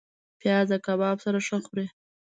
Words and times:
پیاز 0.39 0.67
د 0.71 0.75
کباب 0.85 1.17
سره 1.25 1.39
ښه 1.47 1.57
خوري 1.65 1.87